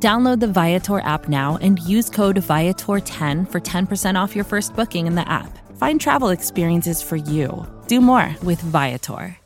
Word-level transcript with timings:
Download 0.00 0.38
the 0.38 0.46
Viator 0.46 1.00
app 1.00 1.28
now 1.28 1.58
and 1.60 1.80
use 1.80 2.08
code 2.08 2.36
Viator10 2.36 3.50
for 3.50 3.60
10% 3.60 4.14
off 4.14 4.36
your 4.36 4.44
first 4.44 4.76
booking 4.76 5.08
in 5.08 5.16
the 5.16 5.28
app. 5.28 5.58
Find 5.76 6.00
travel 6.00 6.28
experiences 6.28 7.02
for 7.02 7.16
you. 7.16 7.66
Do 7.88 8.00
more 8.00 8.36
with 8.44 8.60
Viator. 8.60 9.36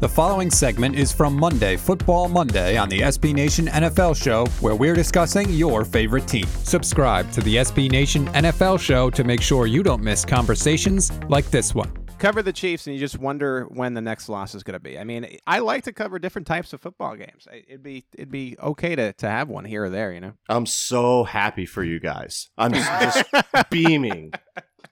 The 0.00 0.08
following 0.08 0.50
segment 0.50 0.96
is 0.96 1.12
from 1.12 1.34
Monday, 1.34 1.78
Football 1.78 2.28
Monday, 2.28 2.76
on 2.76 2.90
the 2.90 3.00
SB 3.00 3.32
Nation 3.32 3.68
NFL 3.68 4.22
Show, 4.22 4.44
where 4.60 4.74
we're 4.74 4.94
discussing 4.94 5.48
your 5.48 5.82
favorite 5.82 6.28
team. 6.28 6.46
Subscribe 6.46 7.30
to 7.32 7.40
the 7.40 7.56
SB 7.56 7.90
Nation 7.90 8.26
NFL 8.28 8.80
Show 8.80 9.08
to 9.08 9.24
make 9.24 9.40
sure 9.40 9.66
you 9.66 9.82
don't 9.82 10.02
miss 10.02 10.26
conversations 10.26 11.10
like 11.30 11.46
this 11.50 11.74
one. 11.74 12.03
Cover 12.24 12.40
the 12.40 12.54
Chiefs, 12.54 12.86
and 12.86 12.94
you 12.94 13.00
just 13.00 13.18
wonder 13.18 13.64
when 13.64 13.92
the 13.92 14.00
next 14.00 14.30
loss 14.30 14.54
is 14.54 14.62
going 14.62 14.72
to 14.72 14.80
be. 14.80 14.98
I 14.98 15.04
mean, 15.04 15.36
I 15.46 15.58
like 15.58 15.84
to 15.84 15.92
cover 15.92 16.18
different 16.18 16.46
types 16.46 16.72
of 16.72 16.80
football 16.80 17.16
games. 17.16 17.46
It'd 17.52 17.82
be 17.82 18.06
it'd 18.14 18.30
be 18.30 18.56
okay 18.62 18.96
to 18.96 19.12
to 19.12 19.28
have 19.28 19.50
one 19.50 19.66
here 19.66 19.84
or 19.84 19.90
there, 19.90 20.10
you 20.10 20.20
know. 20.20 20.32
I'm 20.48 20.64
so 20.64 21.24
happy 21.24 21.66
for 21.66 21.84
you 21.84 22.00
guys. 22.00 22.48
I'm 22.56 22.72
just, 22.72 22.90
just 23.32 23.70
beaming. 23.70 24.32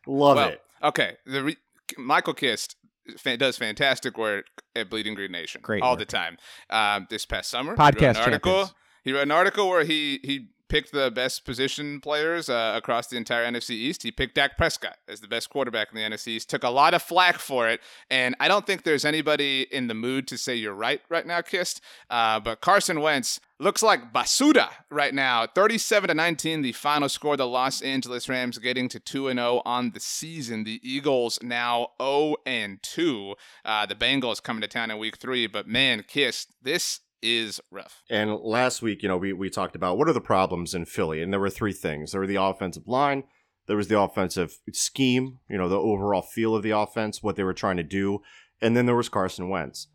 Love 0.06 0.36
well, 0.36 0.48
it. 0.50 0.62
Okay, 0.82 1.16
the 1.24 1.42
re- 1.42 1.56
Michael 1.96 2.34
Kist 2.34 2.76
fa- 3.16 3.38
does 3.38 3.56
fantastic 3.56 4.18
work 4.18 4.44
at 4.76 4.90
Bleeding 4.90 5.14
Green 5.14 5.32
Nation 5.32 5.62
Great 5.64 5.82
all 5.82 5.92
work. 5.92 6.00
the 6.00 6.04
time. 6.04 6.36
Um, 6.68 7.06
this 7.08 7.24
past 7.24 7.48
summer, 7.48 7.76
Podcast 7.76 7.98
he 7.98 8.04
wrote 8.04 8.10
an 8.10 8.16
article. 8.16 8.52
champions. 8.52 8.74
He 9.04 9.12
wrote 9.12 9.22
an 9.22 9.30
article 9.30 9.68
where 9.70 9.84
he 9.84 10.20
he 10.22 10.48
picked 10.72 10.92
the 10.92 11.10
best 11.10 11.44
position 11.44 12.00
players 12.00 12.48
uh, 12.48 12.72
across 12.74 13.06
the 13.08 13.16
entire 13.18 13.44
NFC 13.44 13.72
East. 13.72 14.02
He 14.02 14.10
picked 14.10 14.36
Dak 14.36 14.56
Prescott 14.56 14.96
as 15.06 15.20
the 15.20 15.28
best 15.28 15.50
quarterback 15.50 15.88
in 15.92 15.96
the 15.96 16.02
NFC 16.02 16.28
East. 16.28 16.48
Took 16.48 16.64
a 16.64 16.70
lot 16.70 16.94
of 16.94 17.02
flack 17.02 17.38
for 17.38 17.68
it, 17.68 17.82
and 18.10 18.34
I 18.40 18.48
don't 18.48 18.66
think 18.66 18.82
there's 18.82 19.04
anybody 19.04 19.66
in 19.70 19.88
the 19.88 19.94
mood 19.94 20.26
to 20.28 20.38
say 20.38 20.54
you're 20.54 20.72
right 20.72 21.02
right 21.10 21.26
now, 21.26 21.42
Kist. 21.42 21.82
Uh, 22.08 22.40
but 22.40 22.62
Carson 22.62 23.02
Wentz 23.02 23.38
looks 23.58 23.82
like 23.82 24.14
Basuda 24.14 24.70
right 24.90 25.14
now. 25.14 25.46
37 25.46 26.08
to 26.08 26.14
19, 26.14 26.62
the 26.62 26.72
final 26.72 27.10
score. 27.10 27.36
The 27.36 27.46
Los 27.46 27.82
Angeles 27.82 28.26
Rams 28.30 28.56
getting 28.56 28.88
to 28.88 28.98
2 28.98 29.28
and 29.28 29.38
0 29.38 29.60
on 29.66 29.90
the 29.90 30.00
season. 30.00 30.64
The 30.64 30.80
Eagles 30.82 31.38
now 31.42 31.88
0 32.00 32.36
and 32.46 32.82
2. 32.82 33.34
Uh, 33.62 33.84
the 33.84 33.94
Bengals 33.94 34.42
coming 34.42 34.62
to 34.62 34.68
town 34.68 34.90
in 34.90 34.96
week 34.96 35.18
three. 35.18 35.46
But 35.46 35.68
man, 35.68 36.02
Kist, 36.08 36.54
this 36.62 37.00
is 37.22 37.60
rough. 37.70 38.02
And 38.10 38.34
last 38.40 38.82
week, 38.82 39.02
you 39.02 39.08
know, 39.08 39.16
we, 39.16 39.32
we 39.32 39.48
talked 39.48 39.76
about 39.76 39.96
what 39.96 40.08
are 40.08 40.12
the 40.12 40.20
problems 40.20 40.74
in 40.74 40.84
Philly, 40.84 41.22
and 41.22 41.32
there 41.32 41.40
were 41.40 41.50
three 41.50 41.72
things. 41.72 42.12
There 42.12 42.20
were 42.20 42.26
the 42.26 42.42
offensive 42.42 42.86
line, 42.86 43.24
there 43.66 43.76
was 43.76 43.88
the 43.88 44.00
offensive 44.00 44.58
scheme, 44.72 45.38
you 45.48 45.56
know, 45.56 45.68
the 45.68 45.78
overall 45.78 46.22
feel 46.22 46.56
of 46.56 46.62
the 46.62 46.70
offense, 46.70 47.22
what 47.22 47.36
they 47.36 47.44
were 47.44 47.54
trying 47.54 47.76
to 47.76 47.82
do, 47.82 48.20
and 48.60 48.76
then 48.76 48.86
there 48.86 48.96
was 48.96 49.08
Carson 49.08 49.48
Wentz. 49.48 49.88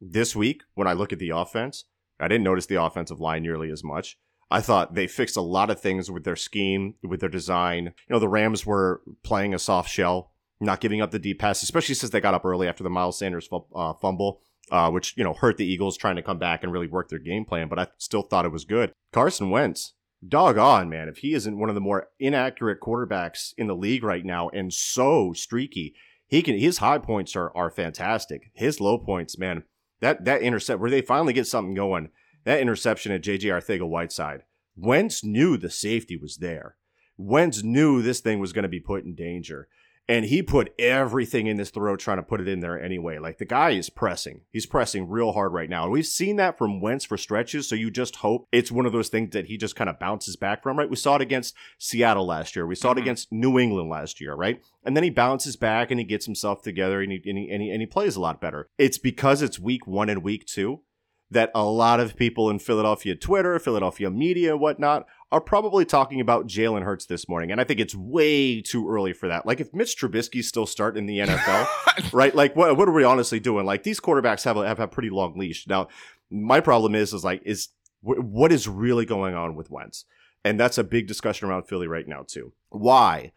This 0.00 0.36
week, 0.36 0.62
when 0.74 0.86
I 0.86 0.92
look 0.92 1.12
at 1.12 1.18
the 1.18 1.30
offense, 1.30 1.84
I 2.20 2.28
didn't 2.28 2.44
notice 2.44 2.66
the 2.66 2.82
offensive 2.82 3.20
line 3.20 3.42
nearly 3.42 3.70
as 3.70 3.82
much. 3.82 4.18
I 4.50 4.60
thought 4.60 4.94
they 4.94 5.06
fixed 5.06 5.36
a 5.36 5.42
lot 5.42 5.70
of 5.70 5.80
things 5.80 6.10
with 6.10 6.24
their 6.24 6.36
scheme, 6.36 6.94
with 7.02 7.20
their 7.20 7.28
design. 7.28 7.86
You 7.86 7.92
know, 8.10 8.18
the 8.18 8.28
Rams 8.28 8.66
were 8.66 9.02
playing 9.22 9.54
a 9.54 9.58
soft 9.58 9.90
shell, 9.90 10.32
not 10.60 10.80
giving 10.80 11.00
up 11.00 11.10
the 11.10 11.18
deep 11.18 11.40
pass, 11.40 11.62
especially 11.62 11.94
since 11.94 12.12
they 12.12 12.20
got 12.20 12.34
up 12.34 12.44
early 12.44 12.68
after 12.68 12.84
the 12.84 12.90
Miles 12.90 13.18
Sanders 13.18 13.46
fu- 13.46 13.66
uh, 13.74 13.94
fumble 13.94 14.40
uh, 14.70 14.90
which 14.90 15.14
you 15.16 15.24
know 15.24 15.34
hurt 15.34 15.56
the 15.56 15.66
Eagles 15.66 15.96
trying 15.96 16.16
to 16.16 16.22
come 16.22 16.38
back 16.38 16.62
and 16.62 16.72
really 16.72 16.86
work 16.86 17.08
their 17.08 17.18
game 17.18 17.44
plan. 17.44 17.68
But 17.68 17.78
I 17.78 17.86
still 17.98 18.22
thought 18.22 18.44
it 18.44 18.52
was 18.52 18.64
good. 18.64 18.92
Carson 19.12 19.50
Wentz, 19.50 19.94
doggone 20.26 20.88
man, 20.88 21.08
if 21.08 21.18
he 21.18 21.34
isn't 21.34 21.58
one 21.58 21.68
of 21.68 21.74
the 21.74 21.80
more 21.80 22.08
inaccurate 22.18 22.80
quarterbacks 22.80 23.52
in 23.56 23.66
the 23.66 23.76
league 23.76 24.04
right 24.04 24.24
now, 24.24 24.48
and 24.50 24.72
so 24.72 25.32
streaky, 25.32 25.94
he 26.26 26.42
can. 26.42 26.58
His 26.58 26.78
high 26.78 26.98
points 26.98 27.36
are 27.36 27.54
are 27.56 27.70
fantastic. 27.70 28.50
His 28.54 28.80
low 28.80 28.98
points, 28.98 29.38
man, 29.38 29.64
that 30.00 30.24
that 30.24 30.42
intercept 30.42 30.80
where 30.80 30.90
they 30.90 31.02
finally 31.02 31.32
get 31.32 31.46
something 31.46 31.74
going. 31.74 32.10
That 32.44 32.60
interception 32.60 33.10
at 33.10 33.22
JJ 33.22 33.44
Arcega-Whiteside. 33.44 34.42
Wentz 34.76 35.24
knew 35.24 35.56
the 35.56 35.70
safety 35.70 36.16
was 36.16 36.36
there. 36.38 36.76
Wentz 37.16 37.62
knew 37.62 38.02
this 38.02 38.20
thing 38.20 38.38
was 38.38 38.52
going 38.52 38.64
to 38.64 38.68
be 38.68 38.80
put 38.80 39.04
in 39.04 39.14
danger. 39.14 39.68
And 40.06 40.26
he 40.26 40.42
put 40.42 40.74
everything 40.78 41.46
in 41.46 41.58
his 41.58 41.70
throat 41.70 41.98
trying 41.98 42.18
to 42.18 42.22
put 42.22 42.40
it 42.40 42.48
in 42.48 42.60
there 42.60 42.78
anyway. 42.78 43.18
Like 43.18 43.38
the 43.38 43.46
guy 43.46 43.70
is 43.70 43.88
pressing. 43.88 44.42
He's 44.50 44.66
pressing 44.66 45.08
real 45.08 45.32
hard 45.32 45.52
right 45.54 45.70
now. 45.70 45.84
And 45.84 45.92
we've 45.92 46.06
seen 46.06 46.36
that 46.36 46.58
from 46.58 46.80
Wentz 46.80 47.06
for 47.06 47.16
stretches. 47.16 47.66
So 47.66 47.74
you 47.74 47.90
just 47.90 48.16
hope 48.16 48.46
it's 48.52 48.70
one 48.70 48.84
of 48.84 48.92
those 48.92 49.08
things 49.08 49.30
that 49.30 49.46
he 49.46 49.56
just 49.56 49.76
kind 49.76 49.88
of 49.88 49.98
bounces 49.98 50.36
back 50.36 50.62
from, 50.62 50.78
right? 50.78 50.90
We 50.90 50.96
saw 50.96 51.16
it 51.16 51.22
against 51.22 51.54
Seattle 51.78 52.26
last 52.26 52.54
year. 52.54 52.66
We 52.66 52.74
saw 52.74 52.90
it 52.90 52.92
mm-hmm. 52.92 53.02
against 53.02 53.32
New 53.32 53.58
England 53.58 53.88
last 53.88 54.20
year, 54.20 54.34
right? 54.34 54.60
And 54.84 54.94
then 54.94 55.04
he 55.04 55.10
bounces 55.10 55.56
back 55.56 55.90
and 55.90 55.98
he 55.98 56.04
gets 56.04 56.26
himself 56.26 56.60
together 56.60 57.00
and 57.00 57.10
he, 57.10 57.22
and 57.26 57.38
he, 57.38 57.50
and 57.50 57.62
he, 57.62 57.70
and 57.70 57.80
he 57.80 57.86
plays 57.86 58.16
a 58.16 58.20
lot 58.20 58.42
better. 58.42 58.68
It's 58.76 58.98
because 58.98 59.40
it's 59.40 59.58
week 59.58 59.86
one 59.86 60.10
and 60.10 60.22
week 60.22 60.44
two 60.44 60.82
that 61.30 61.50
a 61.54 61.64
lot 61.64 62.00
of 62.00 62.16
people 62.16 62.50
in 62.50 62.58
Philadelphia 62.58 63.14
Twitter, 63.14 63.58
Philadelphia 63.58 64.10
media, 64.10 64.56
whatnot 64.56 65.06
are 65.32 65.40
probably 65.40 65.84
talking 65.84 66.20
about 66.20 66.46
Jalen 66.46 66.84
Hurts 66.84 67.06
this 67.06 67.28
morning. 67.28 67.50
And 67.50 67.60
I 67.60 67.64
think 67.64 67.80
it's 67.80 67.94
way 67.94 68.60
too 68.60 68.88
early 68.88 69.12
for 69.12 69.28
that. 69.28 69.44
Like, 69.44 69.58
if 69.58 69.74
Mitch 69.74 69.98
Trubisky's 69.98 70.46
still 70.46 70.66
starting 70.66 71.00
in 71.00 71.06
the 71.06 71.32
NFL, 71.32 72.12
right? 72.12 72.32
Like, 72.34 72.54
what, 72.54 72.76
what 72.76 72.88
are 72.88 72.92
we 72.92 73.02
honestly 73.02 73.40
doing? 73.40 73.66
Like, 73.66 73.82
these 73.82 73.98
quarterbacks 73.98 74.44
have 74.44 74.56
a, 74.56 74.66
have 74.66 74.78
a 74.78 74.86
pretty 74.86 75.10
long 75.10 75.36
leash. 75.36 75.66
Now, 75.66 75.88
my 76.30 76.60
problem 76.60 76.94
is, 76.94 77.12
is 77.12 77.24
like, 77.24 77.42
is 77.44 77.70
wh- 78.02 78.22
what 78.22 78.52
is 78.52 78.68
really 78.68 79.04
going 79.04 79.34
on 79.34 79.56
with 79.56 79.70
Wentz? 79.70 80.04
And 80.44 80.60
that's 80.60 80.78
a 80.78 80.84
big 80.84 81.08
discussion 81.08 81.48
around 81.48 81.64
Philly 81.64 81.88
right 81.88 82.06
now, 82.06 82.24
too. 82.26 82.52
Why 82.68 83.32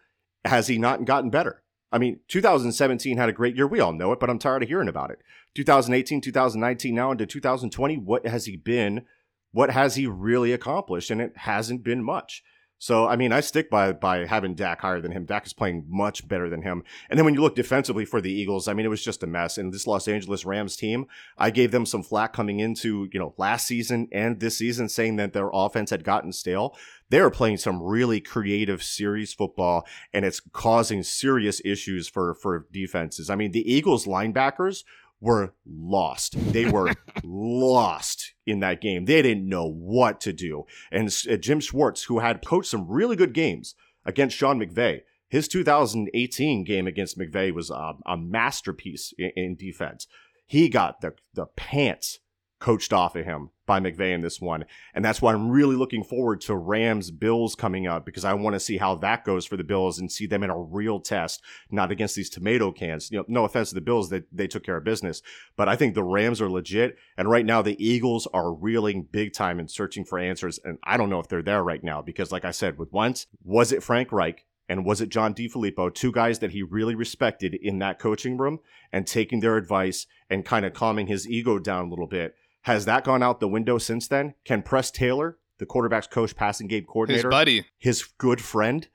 has 0.46 0.68
he 0.68 0.78
not 0.78 1.06
gotten 1.06 1.31
better? 1.31 1.64
I 1.92 1.98
mean, 1.98 2.20
2017 2.28 3.18
had 3.18 3.30
a 3.30 3.34
great 3.34 3.56
year. 3.56 3.68
We 3.68 3.80
all 3.80 3.94
know 3.94 4.12
it, 4.12 4.20
but 4.20 4.30
I'm 4.30 4.40
tired 4.40 4.64
of 4.64 4.70
hearing 4.70 4.90
about 4.90 5.12
it. 5.12 5.20
2018, 5.56 6.22
2019, 6.22 6.94
now 6.94 7.12
into 7.12 7.25
2020, 7.25 7.98
what 7.98 8.28
has 8.28 8.46
he 8.46 8.58
been? 8.58 9.06
What 9.52 9.72
has 9.72 9.96
he 9.96 10.06
really 10.06 10.52
accomplished? 10.52 11.09
And 11.09 11.22
it 11.22 11.34
hasn't 11.38 11.84
been 11.84 12.03
much. 12.03 12.44
So, 12.80 13.08
I 13.08 13.16
mean, 13.16 13.32
I 13.32 13.40
stick 13.40 13.70
by 13.70 13.92
by 13.92 14.26
having 14.26 14.54
Dak 14.54 14.82
higher 14.82 15.02
than 15.02 15.12
him. 15.12 15.26
Dak 15.26 15.46
is 15.46 15.54
playing 15.54 15.86
much 15.88 16.28
better 16.28 16.50
than 16.50 16.62
him. 16.62 16.84
And 17.10 17.18
then 17.18 17.26
when 17.26 17.34
you 17.34 17.42
look 17.42 17.56
defensively 17.56 18.06
for 18.06 18.22
the 18.22 18.32
Eagles, 18.32 18.68
I 18.68 18.74
mean, 18.74 18.86
it 18.86 18.90
was 18.90 19.04
just 19.04 19.24
a 19.24 19.28
mess. 19.28 19.58
And 19.58 19.74
this 19.74 19.88
Los 19.88 20.08
Angeles 20.08 20.46
Rams 20.46 20.76
team, 20.76 21.08
I 21.38 21.50
gave 21.50 21.72
them 21.72 21.86
some 21.86 22.04
flack 22.04 22.34
coming 22.34 22.60
into, 22.60 23.10
you 23.12 23.20
know, 23.20 23.34
last 23.38 23.66
season 23.66 24.08
and 24.12 24.40
this 24.40 24.58
season 24.58 24.90
saying 24.90 25.16
that 25.16 25.34
their 25.34 25.50
offense 25.52 25.90
had 25.90 26.04
gotten 26.04 26.32
stale. 26.32 26.76
They 27.10 27.20
are 27.20 27.32
playing 27.32 27.58
some 27.58 27.82
really 27.82 28.20
creative 28.20 28.84
series 28.84 29.34
football 29.34 29.88
and 30.14 30.26
it's 30.26 30.40
causing 30.40 31.04
serious 31.04 31.62
issues 31.66 32.08
for 32.08 32.36
for 32.36 32.68
defenses. 32.72 33.30
I 33.30 33.36
mean, 33.36 33.54
the 33.54 33.72
Eagles 33.72 34.06
linebackers 34.06 34.84
were 35.19 35.53
lost. 35.66 36.35
They 36.53 36.66
were 36.66 36.94
lost 37.23 38.33
in 38.45 38.59
that 38.59 38.81
game. 38.81 39.05
They 39.05 39.22
didn't 39.22 39.50
know 39.50 39.67
what 39.67 40.22
to 40.22 40.33
do. 40.33 40.66
And 40.91 41.16
uh, 41.29 41.38
Jim 41.38 41.59
Schwartz, 41.59 42.03
who 42.03 42.19
had 42.19 42.45
coached 42.45 42.69
some 42.69 42.88
really 42.88 43.16
good 43.16 43.33
games 43.33 43.75
against 44.05 44.38
Sean 44.38 44.59
McVay, 44.59 45.01
his 45.29 45.47
2018 45.47 46.63
game 46.63 46.88
against 46.88 47.17
McVay 47.17 47.53
was 47.53 47.69
uh, 47.69 47.94
a 48.05 48.17
masterpiece 48.17 49.13
in, 49.17 49.31
in 49.35 49.55
defense. 49.55 50.07
He 50.45 50.69
got 50.69 51.01
the 51.01 51.13
the 51.34 51.47
pants 51.47 52.19
coached 52.59 52.91
off 52.91 53.16
of 53.16 53.25
him 53.25 53.51
by 53.68 53.79
McVay 53.79 54.13
in 54.13 54.22
this 54.22 54.41
one. 54.41 54.66
And 54.94 55.06
that's 55.06 55.22
why 55.22 55.34
I'm 55.34 55.50
really 55.50 55.75
looking 55.75 56.03
forward 56.03 56.41
to 56.41 56.56
Rams 56.56 57.12
Bills 57.12 57.53
coming 57.53 57.85
up 57.85 58.06
because 58.06 58.25
I 58.25 58.34
want 58.34 58.56
to 58.56 58.59
see 58.59 58.78
how 58.78 58.95
that 58.95 59.26
goes 59.26 59.46
for 59.46 59.58
the 59.58 59.64
Bills 59.64 59.99
and 59.99 60.11
see 60.11 60.26
them 60.26 60.41
in 60.41 60.49
a 60.49 60.58
real 60.58 60.99
test, 60.99 61.43
not 61.70 61.91
against 61.91 62.16
these 62.16 62.29
tomato 62.29 62.72
cans. 62.72 63.11
You 63.11 63.20
know, 63.20 63.26
no 63.28 63.46
offense 63.46 63.70
to 63.70 63.76
the 63.76 63.82
Bills, 63.82 64.09
that 64.09 64.26
they, 64.32 64.43
they 64.43 64.47
took 64.47 64.64
care 64.64 64.78
of 64.78 64.84
business, 64.84 65.22
but 65.55 65.70
I 65.70 65.76
think 65.76 65.93
the 65.93 66.03
Rams 66.03 66.41
are 66.41 66.49
legit. 66.49 66.97
And 67.17 67.29
right 67.29 67.46
now 67.46 67.61
the 67.61 67.84
Eagles 67.85 68.28
are 68.34 68.53
reeling 68.53 69.08
big 69.11 69.34
time 69.34 69.59
and 69.59 69.70
searching 69.70 70.05
for 70.05 70.17
answers. 70.17 70.59
And 70.64 70.79
I 70.84 70.97
don't 70.97 71.09
know 71.09 71.20
if 71.20 71.28
they're 71.28 71.43
there 71.43 71.64
right 71.64 71.84
now 71.84 72.02
because 72.02 72.32
like 72.32 72.46
I 72.46 72.52
said, 72.52 72.79
with 72.79 72.91
Wentz, 72.91 73.28
was 73.43 73.72
it 73.72 73.84
Frank 73.84 74.11
Reich? 74.11 74.46
And 74.70 74.85
was 74.85 74.99
it 74.99 75.08
John 75.08 75.34
DeFilippo, 75.34 75.93
two 75.93 76.11
guys 76.11 76.40
that 76.40 76.52
he 76.52 76.61
really 76.61 76.93
respected 76.93 77.53
in 77.55 77.79
that 77.79 77.99
coaching 77.99 78.37
room 78.37 78.59
and 78.91 79.08
taking 79.08 79.40
their 79.40 79.55
advice 79.55 80.08
and 80.29 80.43
kind 80.43 80.66
of 80.66 80.73
calming 80.73 81.08
his 81.08 81.28
ego 81.28 81.58
down 81.58 81.85
a 81.85 81.90
little 81.90 82.08
bit? 82.08 82.35
Has 82.64 82.86
that 82.86 83.04
gone 83.04 83.24
out 83.24 83.40
the 83.40 83.48
window 83.48 83.78
since 83.78 84.08
then? 84.08 84.34
Can 84.46 84.62
Press 84.62 84.92
Taylor, 84.92 85.38
the 85.58 85.66
quarterback's 85.66 86.08
coach, 86.08 86.36
passing 86.36 86.68
game 86.68 86.84
coordinator, 86.86 87.18
His 87.18 87.24
coordinator, 87.32 87.62
buddy. 87.64 87.68
his 87.78 88.04
good 88.18 88.42
friend, 88.42 88.88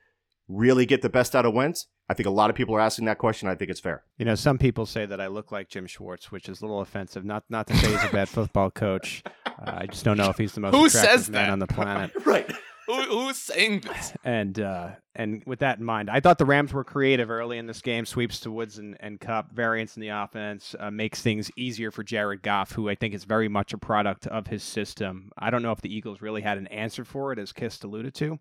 really 0.48 0.86
get 0.86 1.02
the 1.02 1.08
best 1.08 1.34
out 1.34 1.46
of 1.46 1.54
Wentz? 1.54 1.86
I 2.08 2.14
think 2.14 2.26
a 2.26 2.30
lot 2.30 2.50
of 2.50 2.56
people 2.56 2.74
are 2.74 2.80
asking 2.80 3.06
that 3.06 3.16
question. 3.16 3.48
I 3.48 3.54
think 3.54 3.70
it's 3.70 3.80
fair. 3.80 4.02
You 4.18 4.26
know, 4.26 4.34
some 4.34 4.58
people 4.58 4.84
say 4.84 5.06
that 5.06 5.20
I 5.20 5.28
look 5.28 5.50
like 5.50 5.68
Jim 5.70 5.86
Schwartz, 5.86 6.30
which 6.30 6.48
is 6.48 6.60
a 6.60 6.64
little 6.64 6.80
offensive. 6.82 7.24
Not 7.24 7.44
not 7.48 7.66
to 7.68 7.76
say 7.76 7.90
he's 7.90 8.04
a 8.04 8.08
bad 8.12 8.28
football 8.28 8.70
coach. 8.70 9.22
Uh, 9.46 9.50
I 9.78 9.86
just 9.86 10.04
don't 10.04 10.18
know 10.18 10.28
if 10.28 10.36
he's 10.36 10.52
the 10.52 10.60
most 10.60 10.74
Who 10.74 10.86
attractive 10.86 11.10
says 11.20 11.30
man 11.30 11.46
that? 11.46 11.52
on 11.52 11.58
the 11.60 11.66
planet. 11.66 12.10
Right. 12.26 12.50
Who, 12.94 13.02
who's 13.26 13.36
saying 13.38 13.80
this? 13.80 14.12
And 14.24 14.58
uh, 14.60 14.90
and 15.14 15.42
with 15.46 15.60
that 15.60 15.78
in 15.78 15.84
mind, 15.84 16.08
I 16.10 16.20
thought 16.20 16.38
the 16.38 16.44
Rams 16.44 16.72
were 16.72 16.84
creative 16.84 17.30
early 17.30 17.58
in 17.58 17.66
this 17.66 17.80
game. 17.82 18.04
Sweeps 18.06 18.40
to 18.40 18.50
Woods 18.50 18.78
and, 18.78 18.96
and 19.00 19.20
Kupp, 19.20 19.52
variance 19.52 19.96
in 19.96 20.00
the 20.00 20.08
offense 20.08 20.74
uh, 20.78 20.90
makes 20.90 21.22
things 21.22 21.50
easier 21.56 21.90
for 21.90 22.02
Jared 22.02 22.42
Goff, 22.42 22.72
who 22.72 22.88
I 22.88 22.94
think 22.94 23.14
is 23.14 23.24
very 23.24 23.48
much 23.48 23.72
a 23.72 23.78
product 23.78 24.26
of 24.26 24.46
his 24.46 24.62
system. 24.62 25.30
I 25.38 25.50
don't 25.50 25.62
know 25.62 25.72
if 25.72 25.80
the 25.80 25.94
Eagles 25.94 26.20
really 26.22 26.42
had 26.42 26.58
an 26.58 26.66
answer 26.68 27.04
for 27.04 27.32
it, 27.32 27.38
as 27.38 27.52
Kist 27.52 27.84
alluded 27.84 28.14
to. 28.14 28.38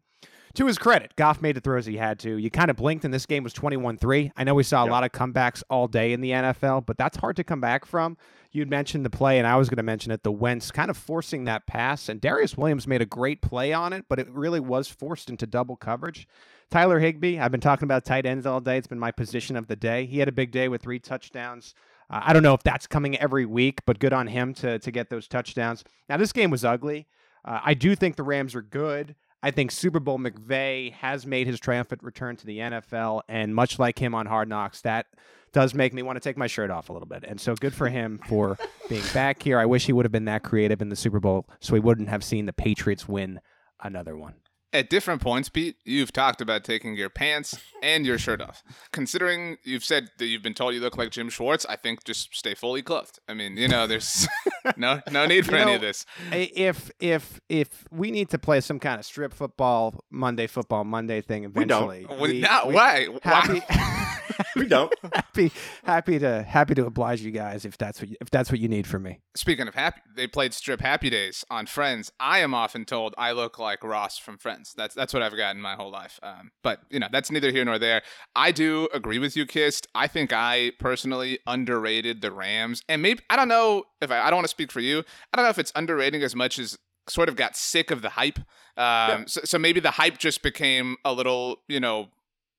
To 0.56 0.66
his 0.66 0.78
credit, 0.78 1.16
Goff 1.16 1.42
made 1.42 1.56
the 1.56 1.62
throws 1.62 1.86
he 1.86 1.96
had 1.96 2.20
to. 2.20 2.36
You 2.38 2.52
kind 2.52 2.70
of 2.70 2.76
blinked, 2.76 3.06
and 3.06 3.14
this 3.14 3.26
game 3.26 3.44
was 3.44 3.54
21 3.54 3.98
3. 3.98 4.34
I 4.36 4.44
know 4.44 4.54
we 4.54 4.64
saw 4.64 4.82
a 4.82 4.86
Yep. 4.86 4.92
lot 4.92 5.04
of 5.06 5.12
comebacks 5.14 5.64
all 5.70 5.88
day 5.88 6.12
in 6.12 6.20
the 6.20 6.32
NFL, 6.32 6.86
but 6.86 6.98
that's 6.98 7.18
hard 7.18 7.38
to 7.38 7.44
come 7.44 7.62
back 7.62 7.86
from. 7.86 8.18
You'd 8.54 8.70
mentioned 8.70 9.06
the 9.06 9.10
play, 9.10 9.38
and 9.38 9.48
I 9.48 9.56
was 9.56 9.70
going 9.70 9.78
to 9.78 9.84
mention 9.84 10.12
it 10.12 10.24
the 10.24 10.32
Wentz 10.32 10.72
kind 10.72 10.92
of 10.92 10.98
forcing 10.98 11.46
that 11.46 11.68
pass, 11.68 12.10
and 12.10 12.20
Darious 12.20 12.58
Williams 12.58 12.86
made 12.86 13.02
a 13.02 13.06
great 13.06 13.42
play 13.42 13.72
on 13.72 13.94
it, 13.94 14.06
but 14.10 14.20
it 14.20 14.30
really 14.30 14.60
was 14.60 14.90
forced 14.90 15.30
into 15.30 15.48
double 15.48 15.78
coverage. 15.78 16.28
Tyler 16.70 17.00
Higbee, 17.00 17.40
I've 17.40 17.52
been 17.52 17.62
talking 17.62 17.86
about 17.86 18.06
tight 18.06 18.26
ends 18.26 18.46
all 18.46 18.60
day. 18.60 18.78
It's 18.78 18.88
been 18.88 19.00
my 19.00 19.12
position 19.12 19.56
of 19.56 19.68
the 19.68 19.76
day. 19.76 20.06
He 20.06 20.20
had 20.20 20.28
a 20.28 20.34
big 20.34 20.52
day 20.52 20.68
with 20.68 20.82
three 20.82 21.00
touchdowns. 21.00 21.76
Uh, 22.10 22.22
I 22.24 22.34
don't 22.34 22.44
know 22.44 22.54
if 22.54 22.64
that's 22.64 22.88
coming 22.88 23.18
every 23.18 23.46
week, 23.46 23.80
but 23.86 24.00
good 24.00 24.14
on 24.14 24.28
him 24.28 24.54
to 24.56 24.80
to 24.80 24.92
get 24.92 25.10
those 25.10 25.28
touchdowns. 25.28 25.84
Now 26.10 26.18
this 26.18 26.32
game 26.32 26.50
was 26.50 26.66
ugly. 26.66 27.08
Uh, 27.44 27.60
I 27.64 27.74
do 27.74 27.96
think 27.96 28.16
the 28.16 28.24
Rams 28.24 28.54
are 28.56 28.62
good. 28.62 29.16
I 29.44 29.52
think 29.52 29.72
Super 29.72 30.00
Bowl 30.00 30.20
McVay 30.20 30.94
has 30.94 31.26
made 31.26 31.48
his 31.48 31.60
triumphant 31.60 32.04
return 32.04 32.36
to 32.38 32.46
the 32.46 32.60
NFL, 32.60 33.22
and 33.28 33.56
much 33.56 33.80
like 33.80 33.98
him 33.98 34.14
on 34.14 34.28
Hard 34.28 34.48
Knocks, 34.48 34.82
that 34.82 35.08
does 35.52 35.74
make 35.74 35.94
me 35.94 36.04
want 36.04 36.16
to 36.16 36.20
take 36.22 36.38
my 36.38 36.48
shirt 36.48 36.70
off 36.70 36.90
a 36.90 36.94
little 36.94 37.08
bit. 37.08 37.24
And 37.28 37.42
so 37.42 37.56
good 37.56 37.74
for 37.74 37.90
him 37.90 38.20
for 38.28 38.58
being 38.90 39.04
back 39.14 39.42
here. 39.42 39.60
I 39.60 39.66
wish 39.66 39.86
he 39.86 39.94
would 39.94 40.06
have 40.06 40.12
been 40.12 40.26
that 40.26 40.44
creative 40.44 40.82
in 40.82 40.90
the 40.90 40.96
Super 40.96 41.20
Bowl, 41.20 41.48
so 41.60 41.74
we 41.74 41.80
wouldn't 41.80 42.10
have 42.10 42.24
seen 42.24 42.46
the 42.46 42.54
Patriots 42.54 43.08
win 43.08 43.40
another 43.82 44.16
one. 44.16 44.36
At 44.74 44.90
different 44.90 45.22
points, 45.22 45.50
Pete, 45.50 45.76
you've 45.84 46.14
talked 46.14 46.40
about 46.40 46.64
taking 46.64 46.96
your 46.96 47.10
pants 47.10 47.60
and 47.84 48.06
your 48.06 48.18
shirt 48.18 48.40
off. 48.42 48.64
Considering 48.94 49.58
you've 49.66 49.84
said 49.84 50.10
that 50.18 50.28
you've 50.28 50.42
been 50.44 50.54
told 50.54 50.74
you 50.74 50.80
look 50.80 50.98
like 50.98 51.12
Jim 51.12 51.30
Schwartz, 51.30 51.66
I 51.68 51.76
think 51.76 52.06
just 52.06 52.34
stay 52.34 52.54
fully 52.54 52.82
clothed. 52.82 53.20
I 53.28 53.34
mean, 53.34 53.58
you 53.58 53.68
know, 53.68 53.86
there's 53.86 54.30
no 54.78 55.02
no 55.12 55.26
need 55.26 55.46
for 55.46 55.52
You 55.56 55.58
any 55.58 55.72
know, 55.72 55.76
of 55.76 55.82
this. 55.82 56.06
If 56.32 56.90
if 57.02 57.42
if 57.50 57.86
we 57.92 58.12
need 58.12 58.30
to 58.30 58.40
play 58.40 58.62
some 58.62 58.80
kind 58.80 58.98
of 58.98 59.06
strip 59.06 59.34
football 59.34 60.06
Monday 60.10 60.48
football 60.48 60.86
Monday 60.86 61.20
thing 61.20 61.44
eventually, 61.44 62.06
We 62.06 62.06
don't. 62.08 62.12
eventually, 62.22 62.34
we- 62.36 62.40
not 62.40 62.68
we- 62.70 62.74
why? 62.76 63.08
happy, 63.24 63.60
Why? 63.60 64.18
We 64.30 64.31
don't. 64.72 64.94
happy 65.14 65.52
happy 65.84 66.20
to 66.20 66.44
happy 66.44 66.74
to 66.76 66.86
oblige 66.86 67.22
you 67.22 67.32
guys 67.32 67.66
if 67.66 67.78
that's 67.78 68.02
what 68.02 68.10
you, 68.10 68.16
if 68.22 68.30
that's 68.30 68.52
what 68.52 68.60
you 68.60 68.68
need 68.68 68.88
from 68.88 69.04
me. 69.04 69.20
Speaking 69.36 69.68
of 69.68 69.76
happy, 69.76 70.02
they 70.16 70.28
played 70.28 70.54
Strip 70.54 70.82
Happy 70.82 71.10
Days 71.10 71.46
on 71.50 71.66
Friends. 71.66 72.12
I 72.20 72.40
am 72.40 72.54
often 72.54 72.86
told 72.86 73.14
I 73.18 73.32
look 73.32 73.60
like 73.60 73.84
Ross 73.84 74.18
from 74.18 74.38
Friends. 74.38 74.74
That's 74.76 74.96
that's 74.96 75.14
what 75.14 75.22
I've 75.22 75.36
gotten 75.36 75.62
my 75.62 75.76
whole 75.76 75.92
life. 75.92 76.20
Um, 76.24 76.52
but 76.64 76.82
you 76.90 77.00
know, 77.00 77.08
that's 77.12 77.32
neither 77.32 77.52
here 77.52 77.66
nor 77.66 77.78
there. 77.78 78.02
I 78.36 78.52
do 78.52 78.88
agree 78.94 79.20
with 79.20 79.36
you, 79.36 79.46
Kist. 79.46 79.88
I 79.94 80.08
think 80.08 80.34
I 80.34 80.72
personally 80.80 81.40
underrated 81.46 82.22
the 82.22 82.32
Rams, 82.32 82.82
and 82.90 83.02
maybe 83.02 83.22
I 83.30 83.36
don't 83.36 83.48
know 83.48 83.84
if 84.02 84.12
I, 84.12 84.22
I 84.22 84.30
don't 84.30 84.38
want 84.38 84.46
to 84.46 84.52
speak 84.52 84.72
for 84.72 84.80
you. 84.80 85.04
I 85.32 85.38
don't 85.38 85.46
know 85.46 85.52
if 85.52 85.60
it's 85.60 85.72
underrating 85.76 86.24
as 86.24 86.36
much 86.36 86.58
as 86.58 86.78
sort 87.10 87.30
of 87.30 87.36
got 87.36 87.56
sick 87.56 87.92
of 87.92 88.02
the 88.02 88.10
hype. 88.10 88.40
Um, 88.78 89.28
so, 89.28 89.42
so 89.44 89.60
maybe 89.60 89.80
the 89.80 89.92
hype 89.92 90.18
just 90.18 90.42
became 90.42 90.98
a 91.04 91.14
little, 91.14 91.58
you 91.68 91.80
know, 91.80 92.10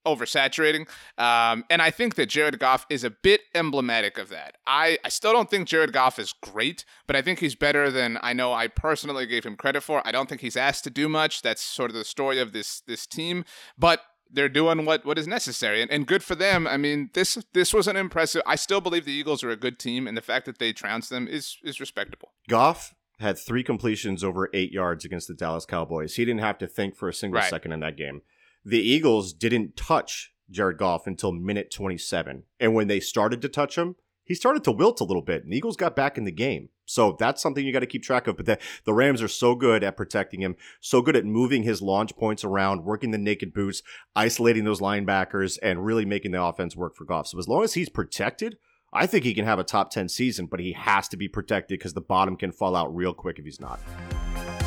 oversaturating. 0.07 0.89
Um, 1.19 1.65
and 1.71 1.83
I 1.83 1.91
think 1.91 2.15
that 2.17 2.27
Jared 2.27 2.59
Goff 2.59 2.87
is 2.91 3.05
a 3.05 3.11
bit 3.11 3.43
emblematic 3.55 4.19
of 4.19 4.29
that. 4.31 4.57
I, 4.67 4.99
I 5.05 5.09
still 5.09 5.33
don't 5.33 5.51
think 5.51 5.69
Jared 5.69 5.93
Goff 5.93 6.19
is 6.19 6.33
great, 6.33 6.85
but 7.07 7.17
I 7.17 7.23
think 7.23 7.39
he's 7.41 7.55
better 7.55 7.91
than 7.91 8.19
I 8.23 8.33
know 8.33 8.53
I 8.53 8.69
personally 8.69 9.27
gave 9.27 9.45
him 9.45 9.57
credit 9.57 9.83
for. 9.83 10.03
I 10.07 10.13
don't 10.13 10.29
think 10.29 10.41
he's 10.41 10.57
asked 10.57 10.85
to 10.85 10.91
do 10.91 11.09
much. 11.09 11.43
That's 11.43 11.63
sort 11.63 11.91
of 11.91 11.97
the 11.97 12.05
story 12.05 12.39
of 12.39 12.53
this 12.53 12.81
this 12.87 13.07
team. 13.07 13.45
But 13.79 14.01
they're 14.35 14.49
doing 14.49 14.87
what, 14.87 15.05
what 15.05 15.19
is 15.19 15.27
necessary 15.29 15.83
and, 15.83 15.91
and 15.91 16.07
good 16.07 16.23
for 16.23 16.35
them. 16.35 16.67
I 16.67 16.77
mean, 16.79 17.11
this 17.13 17.37
this 17.53 17.75
was 17.75 17.87
an 17.87 17.97
impressive 17.97 18.43
I 18.47 18.57
still 18.57 18.81
believe 18.81 19.05
the 19.05 19.13
Eagles 19.13 19.45
are 19.45 19.51
a 19.51 19.57
good 19.57 19.79
team, 19.79 20.07
and 20.07 20.17
the 20.17 20.23
fact 20.23 20.47
that 20.47 20.59
they 20.59 20.73
trounced 20.73 21.11
them 21.11 21.29
is 21.29 21.59
is 21.63 21.81
respectable. 21.81 22.31
Goff 22.49 22.95
had 23.21 23.39
three 23.39 23.63
completions 23.63 24.25
over 24.25 24.49
eight 24.53 24.73
yards 24.73 25.05
against 25.05 25.29
the 25.29 25.35
Dallas 25.35 25.65
Cowboys. 25.67 26.15
He 26.17 26.25
didn't 26.25 26.41
have 26.41 26.59
to 26.59 26.67
think 26.67 26.97
for 26.97 27.09
a 27.09 27.15
single 27.15 27.41
Right. 27.41 27.51
second 27.51 27.73
in 27.73 27.81
that 27.81 27.97
game. 27.97 28.23
The 28.65 28.81
Eagles 28.81 29.33
didn't 29.33 29.77
touch 29.77 30.33
Jared 30.51 30.79
Goff 30.79 31.07
until 31.07 31.33
minute 31.33 31.71
27. 31.71 32.45
And 32.61 32.75
when 32.75 32.89
they 32.89 33.01
started 33.01 33.43
to 33.43 33.49
touch 33.49 33.77
him, 33.77 33.97
he 34.25 34.35
started 34.35 34.63
to 34.65 34.73
wilt 34.73 35.01
a 35.01 35.05
little 35.05 35.23
bit, 35.23 35.43
and 35.43 35.53
the 35.53 35.57
Eagles 35.57 35.77
got 35.77 35.97
back 35.97 36.17
in 36.17 36.25
the 36.25 36.31
game. 36.31 36.69
So 36.85 37.17
that's 37.19 37.43
something 37.43 37.65
you 37.65 37.73
got 37.73 37.81
to 37.81 37.87
keep 37.87 38.03
track 38.03 38.27
of. 38.27 38.37
But 38.37 38.47
the, 38.47 38.59
the 38.85 38.93
Rams 38.93 39.21
are 39.23 39.29
so 39.29 39.55
good 39.55 39.83
at 39.83 39.97
protecting 39.97 40.41
him, 40.41 40.57
so 40.81 41.03
good 41.03 41.17
at 41.17 41.25
moving 41.25 41.63
his 41.65 41.83
launch 41.83 42.17
points 42.17 42.45
around, 42.45 42.85
working 42.85 43.11
the 43.11 43.19
naked 43.19 43.53
boots, 43.53 43.83
isolating 44.15 44.65
those 44.65 44.81
linebackers, 44.81 45.59
and 45.63 45.85
really 45.85 46.05
making 46.05 46.33
the 46.33 46.43
offense 46.43 46.77
work 46.77 46.95
for 46.95 47.05
Goff. 47.05 47.29
So 47.29 47.39
as 47.39 47.49
long 47.49 47.65
as 47.65 47.75
he's 47.75 47.89
protected, 47.89 48.59
I 48.93 49.07
think 49.07 49.25
he 49.25 49.35
can 49.35 49.47
have 49.47 49.59
a 49.59 49.65
top 49.65 49.91
10 49.91 50.09
season, 50.09 50.47
but 50.47 50.61
he 50.61 50.73
has 50.73 51.09
to 51.09 51.17
be 51.17 51.29
protected 51.29 51.79
because 51.79 51.95
the 51.95 52.01
bottom 52.01 52.37
can 52.37 52.53
fall 52.53 52.77
out 52.77 52.95
real 52.95 53.15
quick 53.15 53.39
if 53.39 53.45
he's 53.45 53.61
not. 53.61 53.81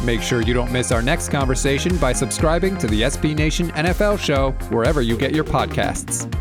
Make 0.04 0.22
sure 0.22 0.42
you 0.42 0.54
don't 0.54 0.72
miss 0.72 0.92
our 0.92 1.02
next 1.02 1.30
conversation 1.30 1.98
by 1.98 2.14
subscribing 2.14 2.78
to 2.80 2.88
the 2.88 3.04
SB 3.04 3.36
Nation 3.36 3.72
NFL 3.72 4.20
show 4.20 4.52
wherever 4.70 5.02
you 5.02 5.18
get 5.18 5.34
your 5.34 5.44
podcasts. 5.44 6.32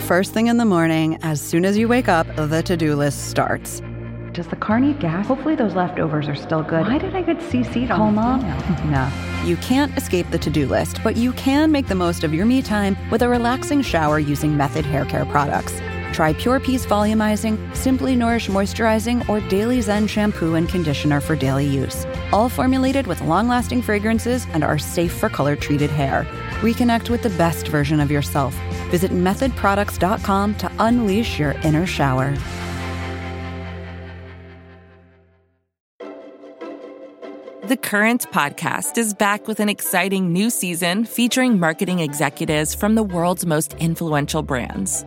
First 0.00 0.34
thing 0.34 0.48
in 0.48 0.58
the 0.58 0.64
morning, 0.64 1.16
as 1.22 1.40
soon 1.40 1.64
as 1.64 1.78
you 1.78 1.88
wake 1.88 2.08
up, 2.08 2.26
the 2.36 2.62
to 2.64 2.76
do 2.76 2.94
list 2.94 3.30
starts. 3.30 3.80
Does 4.32 4.46
the 4.48 4.56
car 4.56 4.80
need 4.80 4.98
gas? 4.98 5.26
Hopefully 5.26 5.54
those 5.54 5.74
leftovers 5.74 6.26
are 6.28 6.34
still 6.34 6.62
good. 6.62 6.86
Why 6.86 6.98
did 6.98 7.14
I 7.14 7.22
get 7.22 7.38
CC'd 7.38 7.90
on 7.90 7.98
Call 7.98 8.10
mom? 8.10 8.40
no. 8.90 9.10
You 9.44 9.56
can't 9.58 9.96
escape 9.96 10.30
the 10.30 10.38
to 10.38 10.50
do 10.50 10.66
list, 10.66 11.02
but 11.04 11.16
you 11.16 11.32
can 11.32 11.70
make 11.70 11.86
the 11.86 11.94
most 11.94 12.24
of 12.24 12.34
your 12.34 12.46
me 12.46 12.62
time 12.62 12.96
with 13.10 13.22
a 13.22 13.28
relaxing 13.28 13.82
shower 13.82 14.18
using 14.18 14.56
Method 14.56 14.84
Hair 14.84 15.04
Care 15.04 15.24
products. 15.26 15.80
Try 16.12 16.32
Pure 16.34 16.60
Peace 16.60 16.86
Volumizing, 16.86 17.58
Simply 17.74 18.14
Nourish 18.14 18.48
Moisturizing, 18.48 19.28
or 19.28 19.40
Daily 19.48 19.80
Zen 19.80 20.06
Shampoo 20.06 20.54
and 20.54 20.68
Conditioner 20.68 21.20
for 21.20 21.34
daily 21.34 21.66
use. 21.66 22.06
All 22.32 22.48
formulated 22.48 23.06
with 23.06 23.20
long 23.22 23.48
lasting 23.48 23.82
fragrances 23.82 24.46
and 24.52 24.62
are 24.62 24.78
safe 24.78 25.12
for 25.12 25.28
color 25.28 25.56
treated 25.56 25.90
hair. 25.90 26.26
Reconnect 26.60 27.08
with 27.08 27.22
the 27.22 27.30
best 27.30 27.68
version 27.68 27.98
of 27.98 28.10
yourself. 28.10 28.54
Visit 28.90 29.10
methodproducts.com 29.10 30.54
to 30.56 30.70
unleash 30.78 31.38
your 31.38 31.52
inner 31.64 31.86
shower. 31.86 32.36
The 37.72 37.78
Current 37.78 38.26
podcast 38.30 38.98
is 38.98 39.14
back 39.14 39.48
with 39.48 39.58
an 39.58 39.70
exciting 39.70 40.30
new 40.30 40.50
season 40.50 41.06
featuring 41.06 41.58
marketing 41.58 42.00
executives 42.00 42.74
from 42.74 42.96
the 42.96 43.02
world's 43.02 43.46
most 43.46 43.72
influential 43.74 44.42
brands. 44.42 45.06